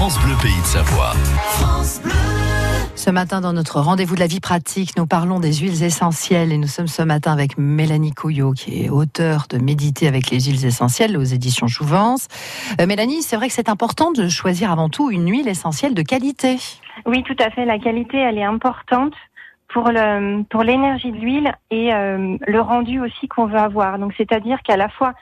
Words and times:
France 0.00 0.18
Bleu 0.24 0.34
Pays 0.40 0.58
de 0.62 0.64
Savoie. 0.64 1.12
Ce 2.94 3.10
matin, 3.10 3.42
dans 3.42 3.52
notre 3.52 3.80
rendez-vous 3.80 4.14
de 4.14 4.20
la 4.20 4.28
vie 4.28 4.40
pratique, 4.40 4.96
nous 4.96 5.04
parlons 5.06 5.40
des 5.40 5.52
huiles 5.52 5.84
essentielles 5.84 6.52
et 6.52 6.56
nous 6.56 6.68
sommes 6.68 6.86
ce 6.86 7.02
matin 7.02 7.34
avec 7.34 7.58
Mélanie 7.58 8.14
Couillot, 8.14 8.52
qui 8.52 8.82
est 8.82 8.88
auteure 8.88 9.44
de 9.50 9.58
Méditer 9.58 10.08
avec 10.08 10.30
les 10.30 10.40
huiles 10.40 10.64
essentielles 10.64 11.18
aux 11.18 11.22
éditions 11.22 11.66
Jouvence. 11.66 12.28
Euh, 12.80 12.86
Mélanie, 12.86 13.20
c'est 13.20 13.36
vrai 13.36 13.48
que 13.48 13.52
c'est 13.52 13.68
important 13.68 14.10
de 14.10 14.26
choisir 14.30 14.72
avant 14.72 14.88
tout 14.88 15.10
une 15.10 15.30
huile 15.30 15.48
essentielle 15.48 15.92
de 15.92 16.00
qualité. 16.00 16.56
Oui, 17.04 17.22
tout 17.22 17.36
à 17.38 17.50
fait. 17.50 17.66
La 17.66 17.78
qualité, 17.78 18.16
elle 18.16 18.38
est 18.38 18.44
importante 18.44 19.12
pour 19.68 19.90
le 19.90 20.44
pour 20.44 20.62
l'énergie 20.62 21.12
de 21.12 21.18
l'huile 21.18 21.52
et 21.70 21.92
euh, 21.92 22.38
le 22.46 22.60
rendu 22.62 23.00
aussi 23.00 23.28
qu'on 23.28 23.44
veut 23.44 23.58
avoir. 23.58 23.98
Donc, 23.98 24.14
c'est-à-dire 24.16 24.62
qu'à 24.62 24.78
la 24.78 24.88
fois 24.88 25.12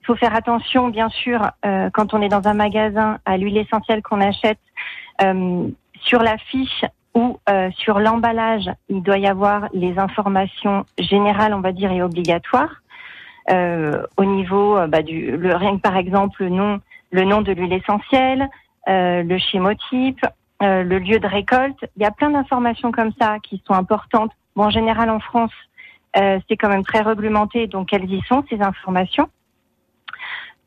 il 0.00 0.06
faut 0.06 0.16
faire 0.16 0.34
attention, 0.34 0.88
bien 0.88 1.08
sûr, 1.08 1.50
euh, 1.66 1.90
quand 1.92 2.14
on 2.14 2.22
est 2.22 2.28
dans 2.28 2.46
un 2.48 2.54
magasin, 2.54 3.18
à 3.24 3.36
l'huile 3.36 3.58
essentielle 3.58 4.02
qu'on 4.02 4.20
achète. 4.20 4.58
Euh, 5.20 5.68
sur 6.00 6.22
la 6.22 6.38
fiche 6.38 6.84
ou 7.14 7.38
euh, 7.50 7.70
sur 7.72 7.98
l'emballage, 7.98 8.70
il 8.88 9.02
doit 9.02 9.18
y 9.18 9.26
avoir 9.26 9.68
les 9.72 9.98
informations 9.98 10.84
générales, 10.98 11.52
on 11.54 11.60
va 11.60 11.72
dire, 11.72 11.90
et 11.90 12.02
obligatoires. 12.02 12.82
Euh, 13.50 14.02
au 14.16 14.24
niveau 14.24 14.76
euh, 14.76 14.86
bah, 14.86 15.02
du 15.02 15.36
le, 15.36 15.56
rien 15.56 15.76
que 15.76 15.80
par 15.80 15.96
exemple 15.96 16.44
le 16.44 16.50
nom, 16.50 16.80
le 17.10 17.24
nom 17.24 17.40
de 17.40 17.52
l'huile 17.52 17.72
essentielle, 17.72 18.48
euh, 18.88 19.22
le 19.22 19.38
schémotype, 19.38 20.24
le 20.60 20.98
lieu 20.98 21.18
de 21.18 21.26
récolte. 21.26 21.78
Il 21.96 22.02
y 22.02 22.06
a 22.06 22.10
plein 22.10 22.30
d'informations 22.30 22.92
comme 22.92 23.12
ça 23.20 23.38
qui 23.42 23.62
sont 23.66 23.74
importantes. 23.74 24.32
Bon, 24.56 24.64
en 24.64 24.70
général, 24.70 25.08
en 25.08 25.20
France, 25.20 25.52
euh, 26.16 26.40
c'est 26.48 26.56
quand 26.56 26.68
même 26.68 26.84
très 26.84 27.00
réglementé, 27.00 27.66
donc 27.66 27.92
elles 27.92 28.10
y 28.10 28.20
sont 28.22 28.44
ces 28.48 28.60
informations. 28.60 29.28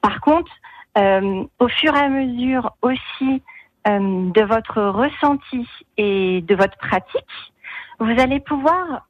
Par 0.02 0.20
contre, 0.22 0.52
euh, 0.98 1.44
au 1.60 1.68
fur 1.68 1.96
et 1.96 2.00
à 2.00 2.10
mesure 2.10 2.76
aussi 2.82 3.42
euh, 3.88 4.30
de 4.32 4.42
votre 4.42 4.82
ressenti 4.82 5.68
et 5.98 6.42
de 6.42 6.56
votre 6.56 6.78
pratique, 6.78 7.54
vous 8.00 8.20
allez 8.20 8.40
pouvoir 8.40 9.08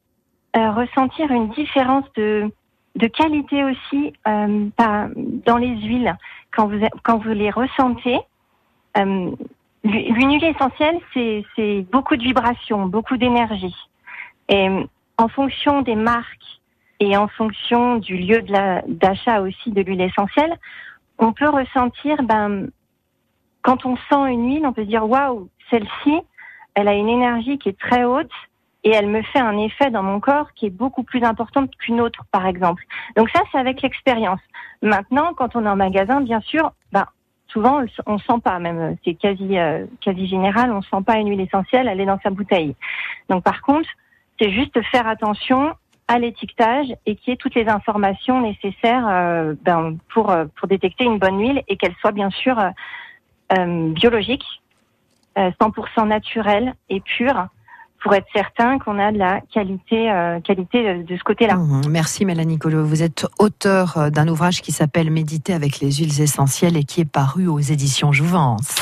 euh, 0.56 0.70
ressentir 0.72 1.30
une 1.30 1.48
différence 1.50 2.04
de, 2.14 2.50
qualité 3.14 3.64
aussi 3.64 4.12
dans 4.26 5.56
les 5.56 5.76
huiles 5.80 6.14
quand 6.54 6.68
vous, 6.68 7.30
les 7.30 7.50
ressentez. 7.50 8.20
Une 8.94 9.36
huile 9.82 10.44
essentielle, 10.44 11.00
c'est 11.14 11.86
beaucoup 11.90 12.16
de 12.16 12.22
vibrations, 12.22 12.86
beaucoup 12.86 13.16
d'énergie. 13.16 13.74
Et 14.48 14.68
en 15.16 15.28
fonction 15.28 15.80
des 15.80 15.96
marques 15.96 16.60
et 17.00 17.16
en 17.16 17.28
fonction 17.28 17.96
du 17.96 18.16
lieu 18.16 18.42
d'achat 18.86 19.40
aussi 19.40 19.70
de 19.70 19.82
l'huile 19.82 20.00
essentielle, 20.00 20.56
on 21.18 21.32
peut 21.32 21.48
ressentir 21.48 22.22
ben, 22.22 22.68
quand 23.62 23.84
on 23.86 23.96
sent 23.96 24.32
une 24.32 24.48
huile, 24.48 24.66
on 24.66 24.72
peut 24.72 24.82
se 24.82 24.88
dire 24.88 25.08
waouh, 25.08 25.48
celle-ci, 25.70 26.18
elle 26.74 26.88
a 26.88 26.94
une 26.94 27.08
énergie 27.08 27.58
qui 27.58 27.68
est 27.68 27.78
très 27.78 28.04
haute 28.04 28.30
et 28.84 28.90
elle 28.90 29.06
me 29.08 29.22
fait 29.22 29.38
un 29.38 29.58
effet 29.58 29.90
dans 29.90 30.02
mon 30.02 30.20
corps 30.20 30.52
qui 30.54 30.66
est 30.66 30.70
beaucoup 30.70 31.04
plus 31.04 31.22
importante 31.22 31.70
qu'une 31.76 32.00
autre, 32.00 32.24
par 32.32 32.46
exemple. 32.46 32.82
Donc 33.16 33.30
ça, 33.30 33.40
c'est 33.50 33.58
avec 33.58 33.82
l'expérience. 33.82 34.40
Maintenant, 34.82 35.32
quand 35.34 35.54
on 35.54 35.64
est 35.64 35.68
en 35.68 35.76
magasin, 35.76 36.20
bien 36.20 36.40
sûr, 36.40 36.72
ben, 36.90 37.06
souvent 37.46 37.84
on 38.06 38.18
sent 38.18 38.40
pas, 38.42 38.58
même 38.58 38.96
c'est 39.04 39.14
quasi 39.14 39.58
euh, 39.58 39.86
quasi 40.00 40.26
général, 40.26 40.72
on 40.72 40.82
sent 40.82 41.04
pas 41.06 41.18
une 41.18 41.28
huile 41.28 41.40
essentielle, 41.40 41.86
elle 41.86 42.04
dans 42.06 42.18
sa 42.20 42.30
bouteille. 42.30 42.74
Donc 43.28 43.44
par 43.44 43.62
contre, 43.62 43.88
c'est 44.40 44.50
juste 44.50 44.80
faire 44.90 45.06
attention 45.06 45.74
à 46.08 46.18
l'étiquetage 46.18 46.88
et 47.06 47.16
qu'il 47.16 47.30
y 47.30 47.34
ait 47.34 47.36
toutes 47.36 47.54
les 47.54 47.68
informations 47.68 48.40
nécessaires 48.40 49.06
euh, 49.08 49.54
ben, 49.62 49.96
pour 50.12 50.30
euh, 50.30 50.44
pour 50.56 50.68
détecter 50.68 51.04
une 51.04 51.18
bonne 51.18 51.38
huile 51.38 51.62
et 51.68 51.76
qu'elle 51.76 51.94
soit 52.00 52.12
bien 52.12 52.30
sûr 52.30 52.58
euh, 53.56 53.92
biologique, 53.92 54.44
euh, 55.38 55.50
100% 55.60 56.08
naturelle 56.08 56.74
et 56.90 57.00
pure, 57.00 57.46
pour 58.02 58.14
être 58.14 58.26
certain 58.34 58.78
qu'on 58.80 58.98
a 58.98 59.12
de 59.12 59.18
la 59.18 59.40
qualité, 59.52 60.10
qualité 60.42 61.04
de, 61.04 61.16
ce 61.16 61.22
côté-là. 61.22 61.54
Mhm. 61.54 61.82
Merci 61.88 62.24
Mélanie 62.24 62.58
Couillot. 62.58 62.84
Vous 62.84 63.04
êtes 63.04 63.28
auteur 63.38 64.10
d'un 64.10 64.26
ouvrage 64.26 64.60
qui 64.60 64.72
s'appelle 64.72 65.08
Méditer 65.12 65.54
avec 65.54 65.78
les 65.78 65.92
huiles 65.92 66.20
essentielles 66.20 66.76
et 66.76 66.82
qui 66.82 67.02
est 67.02 67.10
paru 67.10 67.46
aux 67.46 67.60
éditions 67.60 68.10
Jouvence. 68.10 68.80